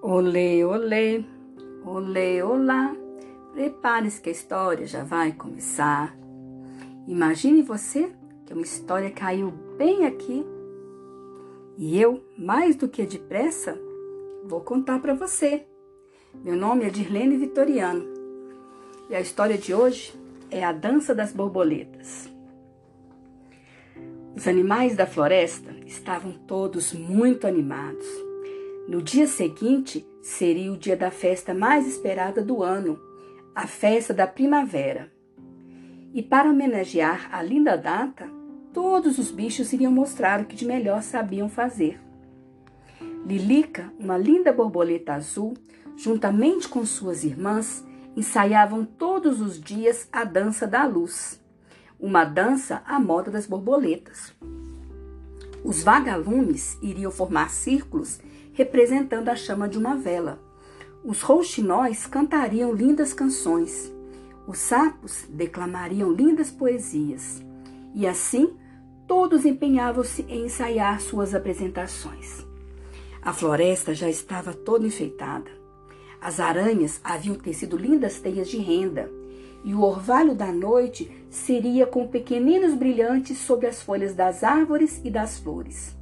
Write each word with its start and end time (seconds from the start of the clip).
Olê, 0.00 0.64
olê, 0.64 1.24
olê, 1.84 2.40
olá. 2.40 2.94
Prepare-se 3.52 4.20
que 4.20 4.28
a 4.28 4.32
história 4.32 4.86
já 4.86 5.02
vai 5.02 5.32
começar. 5.32 6.16
Imagine 7.08 7.62
você 7.62 8.12
que 8.46 8.54
uma 8.54 8.62
história 8.62 9.10
caiu 9.10 9.50
bem 9.76 10.06
aqui 10.06 10.46
e 11.76 12.00
eu, 12.00 12.22
mais 12.38 12.76
do 12.76 12.88
que 12.88 13.04
depressa, 13.04 13.76
vou 14.44 14.60
contar 14.60 15.00
para 15.00 15.14
você. 15.14 15.66
Meu 16.44 16.54
nome 16.54 16.84
é 16.84 16.90
Dirlene 16.90 17.36
Vitoriano 17.36 18.06
e 19.10 19.16
a 19.16 19.20
história 19.20 19.58
de 19.58 19.74
hoje 19.74 20.14
é 20.48 20.64
a 20.64 20.70
dança 20.70 21.12
das 21.12 21.32
borboletas. 21.32 22.32
Os 24.36 24.46
animais 24.46 24.94
da 24.94 25.08
floresta 25.08 25.74
estavam 25.84 26.34
todos 26.46 26.92
muito 26.92 27.48
animados 27.48 28.27
no 28.88 29.02
dia 29.02 29.26
seguinte 29.26 30.08
seria 30.22 30.72
o 30.72 30.76
dia 30.78 30.96
da 30.96 31.10
festa 31.10 31.52
mais 31.52 31.86
esperada 31.86 32.42
do 32.42 32.62
ano, 32.62 32.98
a 33.54 33.66
festa 33.66 34.14
da 34.14 34.26
primavera. 34.26 35.12
E 36.14 36.22
para 36.22 36.48
homenagear 36.48 37.28
a 37.30 37.42
linda 37.42 37.76
data, 37.76 38.26
todos 38.72 39.18
os 39.18 39.30
bichos 39.30 39.74
iriam 39.74 39.92
mostrar 39.92 40.40
o 40.40 40.46
que 40.46 40.56
de 40.56 40.64
melhor 40.64 41.02
sabiam 41.02 41.50
fazer. 41.50 42.00
Lilica, 43.26 43.92
uma 43.98 44.16
linda 44.16 44.54
borboleta 44.54 45.12
azul, 45.12 45.52
juntamente 45.94 46.66
com 46.66 46.86
suas 46.86 47.24
irmãs, 47.24 47.86
ensaiavam 48.16 48.86
todos 48.86 49.42
os 49.42 49.60
dias 49.60 50.08
a 50.10 50.24
dança 50.24 50.66
da 50.66 50.86
luz, 50.86 51.44
uma 52.00 52.24
dança 52.24 52.82
à 52.86 52.98
moda 52.98 53.30
das 53.30 53.44
borboletas. 53.44 54.34
Os 55.62 55.82
vagalumes 55.82 56.78
iriam 56.80 57.10
formar 57.10 57.50
círculos 57.50 58.18
representando 58.58 59.28
a 59.28 59.36
chama 59.36 59.68
de 59.68 59.78
uma 59.78 59.94
vela. 59.94 60.40
Os 61.04 61.22
rouxinóis 61.22 62.08
cantariam 62.08 62.72
lindas 62.72 63.14
canções. 63.14 63.94
Os 64.48 64.58
sapos 64.58 65.26
declamariam 65.28 66.10
lindas 66.10 66.50
poesias. 66.50 67.40
E 67.94 68.04
assim, 68.04 68.56
todos 69.06 69.44
empenhavam-se 69.44 70.22
em 70.28 70.46
ensaiar 70.46 71.00
suas 71.00 71.36
apresentações. 71.36 72.44
A 73.22 73.32
floresta 73.32 73.94
já 73.94 74.10
estava 74.10 74.52
toda 74.52 74.88
enfeitada. 74.88 75.50
As 76.20 76.40
aranhas 76.40 77.00
haviam 77.04 77.36
tecido 77.36 77.76
lindas 77.76 78.18
teias 78.18 78.48
de 78.48 78.58
renda, 78.58 79.08
e 79.64 79.72
o 79.72 79.82
orvalho 79.82 80.34
da 80.34 80.50
noite 80.50 81.08
seria 81.30 81.86
com 81.86 82.08
pequeninos 82.08 82.74
brilhantes 82.74 83.38
sobre 83.38 83.68
as 83.68 83.80
folhas 83.80 84.16
das 84.16 84.42
árvores 84.42 85.00
e 85.04 85.10
das 85.10 85.38
flores. 85.38 85.97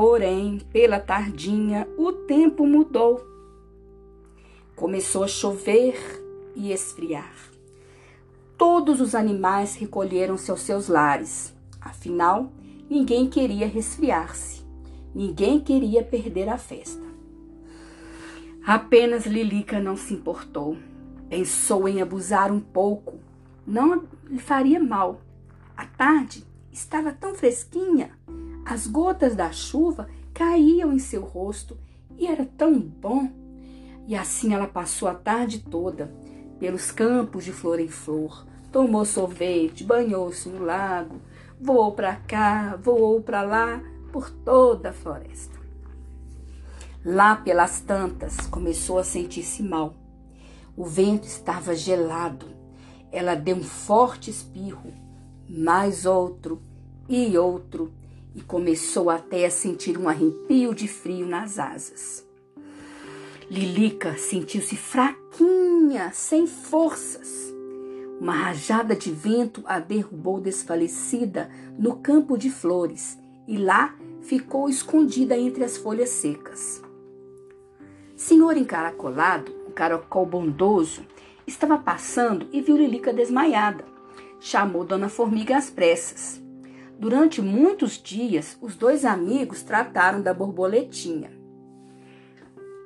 Porém, 0.00 0.60
pela 0.72 1.00
tardinha, 1.00 1.88
o 1.98 2.12
tempo 2.12 2.64
mudou. 2.64 3.20
Começou 4.76 5.24
a 5.24 5.26
chover 5.26 5.96
e 6.54 6.70
esfriar. 6.70 7.34
Todos 8.56 9.00
os 9.00 9.12
animais 9.12 9.74
recolheram-se 9.74 10.52
aos 10.52 10.60
seus 10.60 10.86
lares. 10.86 11.52
Afinal, 11.80 12.52
ninguém 12.88 13.28
queria 13.28 13.66
resfriar-se. 13.66 14.64
Ninguém 15.12 15.58
queria 15.58 16.04
perder 16.04 16.48
a 16.48 16.58
festa. 16.58 17.02
Apenas 18.64 19.26
Lilica 19.26 19.80
não 19.80 19.96
se 19.96 20.14
importou. 20.14 20.76
Pensou 21.28 21.88
em 21.88 22.00
abusar 22.00 22.52
um 22.52 22.60
pouco. 22.60 23.18
Não 23.66 24.04
lhe 24.30 24.38
faria 24.38 24.78
mal. 24.78 25.20
A 25.76 25.84
tarde 25.86 26.46
estava 26.70 27.10
tão 27.10 27.34
fresquinha 27.34 28.16
as 28.68 28.86
gotas 28.86 29.34
da 29.34 29.50
chuva 29.50 30.10
caíam 30.34 30.92
em 30.92 30.98
seu 30.98 31.22
rosto 31.22 31.78
e 32.18 32.26
era 32.26 32.44
tão 32.44 32.78
bom. 32.78 33.32
E 34.06 34.14
assim 34.14 34.52
ela 34.52 34.66
passou 34.66 35.08
a 35.08 35.14
tarde 35.14 35.60
toda 35.60 36.12
pelos 36.60 36.90
campos 36.90 37.46
de 37.46 37.52
flor 37.52 37.80
em 37.80 37.88
flor, 37.88 38.46
tomou 38.70 39.06
sorvete, 39.06 39.84
banhou-se 39.84 40.50
no 40.50 40.62
lago, 40.62 41.18
voou 41.58 41.92
para 41.92 42.16
cá, 42.16 42.76
voou 42.76 43.22
para 43.22 43.40
lá, 43.40 43.82
por 44.12 44.28
toda 44.28 44.90
a 44.90 44.92
floresta. 44.92 45.58
Lá 47.02 47.36
pelas 47.36 47.80
tantas, 47.80 48.36
começou 48.48 48.98
a 48.98 49.04
sentir-se 49.04 49.62
mal. 49.62 49.94
O 50.76 50.84
vento 50.84 51.26
estava 51.26 51.74
gelado. 51.74 52.46
Ela 53.10 53.34
deu 53.34 53.56
um 53.56 53.62
forte 53.62 54.30
espirro, 54.30 54.92
mais 55.48 56.04
outro 56.04 56.60
e 57.08 57.38
outro, 57.38 57.92
e 58.34 58.42
começou 58.42 59.10
até 59.10 59.46
a 59.46 59.50
sentir 59.50 59.98
um 59.98 60.08
arrepio 60.08 60.74
de 60.74 60.86
frio 60.86 61.26
nas 61.26 61.58
asas. 61.58 62.26
Lilica 63.50 64.16
sentiu-se 64.18 64.76
fraquinha, 64.76 66.10
sem 66.12 66.46
forças. 66.46 67.52
Uma 68.20 68.32
rajada 68.32 68.94
de 68.94 69.10
vento 69.10 69.62
a 69.64 69.78
derrubou 69.78 70.40
desfalecida 70.40 71.50
no 71.78 71.96
campo 71.96 72.36
de 72.36 72.50
flores 72.50 73.18
e 73.46 73.56
lá 73.56 73.94
ficou 74.20 74.68
escondida 74.68 75.36
entre 75.36 75.64
as 75.64 75.76
folhas 75.76 76.10
secas. 76.10 76.82
Senhor 78.14 78.56
encaracolado, 78.56 79.50
o 79.66 79.70
caracol 79.70 80.26
bondoso, 80.26 81.06
estava 81.46 81.78
passando 81.78 82.46
e 82.52 82.60
viu 82.60 82.76
Lilica 82.76 83.12
desmaiada. 83.12 83.84
Chamou 84.40 84.84
Dona 84.84 85.08
Formiga 85.08 85.56
às 85.56 85.70
pressas. 85.70 86.47
Durante 86.98 87.40
muitos 87.40 87.92
dias, 88.02 88.58
os 88.60 88.74
dois 88.74 89.04
amigos 89.04 89.62
trataram 89.62 90.20
da 90.20 90.34
borboletinha. 90.34 91.30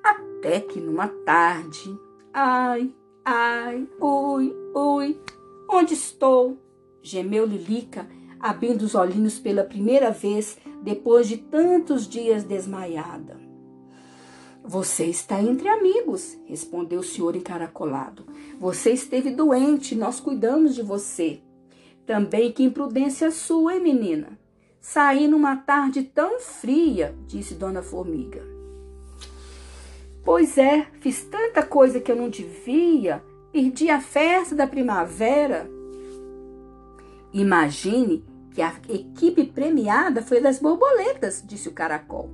Até 0.04 0.60
que 0.60 0.78
numa 0.78 1.08
tarde, 1.08 1.98
ai, 2.30 2.94
ai, 3.24 3.88
ui, 3.98 4.54
ui, 4.74 5.18
onde 5.66 5.94
estou? 5.94 6.58
gemeu 7.02 7.46
Lilica, 7.46 8.06
abrindo 8.38 8.82
os 8.82 8.94
olhinhos 8.94 9.38
pela 9.38 9.64
primeira 9.64 10.10
vez 10.10 10.58
depois 10.82 11.26
de 11.26 11.38
tantos 11.38 12.06
dias 12.06 12.44
desmaiada. 12.44 13.40
Você 14.62 15.06
está 15.06 15.42
entre 15.42 15.68
amigos, 15.68 16.38
respondeu 16.44 17.00
o 17.00 17.04
senhor 17.04 17.34
encaracolado. 17.34 18.24
Você 18.60 18.92
esteve 18.92 19.30
doente, 19.30 19.94
nós 19.96 20.20
cuidamos 20.20 20.74
de 20.74 20.82
você. 20.82 21.42
Também 22.06 22.50
que 22.50 22.64
imprudência 22.64 23.30
sua, 23.30 23.74
hein, 23.74 23.82
menina? 23.82 24.38
Saí 24.80 25.28
numa 25.28 25.56
tarde 25.56 26.02
tão 26.02 26.40
fria, 26.40 27.14
disse 27.26 27.54
Dona 27.54 27.82
Formiga. 27.82 28.42
Pois 30.24 30.58
é, 30.58 30.86
fiz 31.00 31.22
tanta 31.24 31.62
coisa 31.62 32.00
que 32.00 32.10
eu 32.10 32.16
não 32.16 32.28
devia, 32.28 33.22
perdi 33.52 33.88
a 33.90 34.00
festa 34.00 34.54
da 34.54 34.66
primavera. 34.66 35.70
Imagine 37.32 38.24
que 38.52 38.60
a 38.60 38.74
equipe 38.88 39.44
premiada 39.44 40.22
foi 40.22 40.40
das 40.40 40.58
borboletas, 40.58 41.42
disse 41.46 41.68
o 41.68 41.72
caracol. 41.72 42.30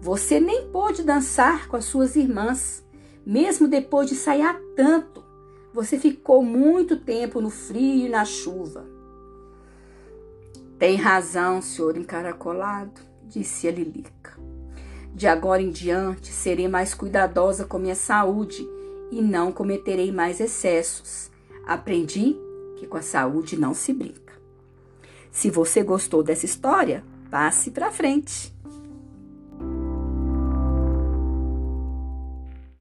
Você 0.00 0.38
nem 0.40 0.68
pôde 0.70 1.02
dançar 1.02 1.68
com 1.68 1.76
as 1.76 1.84
suas 1.84 2.16
irmãs, 2.16 2.84
mesmo 3.24 3.66
depois 3.68 4.08
de 4.08 4.14
sair 4.14 4.44
tanto. 4.74 5.24
Você 5.72 5.98
ficou 5.98 6.42
muito 6.42 6.96
tempo 6.96 7.40
no 7.40 7.50
frio 7.50 8.06
e 8.06 8.08
na 8.08 8.24
chuva. 8.24 8.95
Tem 10.78 10.96
razão, 10.96 11.62
senhor 11.62 11.96
encaracolado, 11.96 13.00
disse 13.24 13.66
a 13.66 13.72
Lilica. 13.72 14.38
De 15.14 15.26
agora 15.26 15.62
em 15.62 15.70
diante 15.70 16.30
serei 16.30 16.68
mais 16.68 16.92
cuidadosa 16.92 17.64
com 17.64 17.78
minha 17.78 17.94
saúde 17.94 18.68
e 19.10 19.22
não 19.22 19.50
cometerei 19.50 20.12
mais 20.12 20.38
excessos. 20.38 21.30
Aprendi 21.66 22.36
que 22.76 22.86
com 22.86 22.98
a 22.98 23.02
saúde 23.02 23.58
não 23.58 23.72
se 23.72 23.92
brinca. 23.94 24.34
Se 25.30 25.50
você 25.50 25.82
gostou 25.82 26.22
dessa 26.22 26.44
história, 26.44 27.02
passe 27.30 27.70
para 27.70 27.90
frente. 27.90 28.54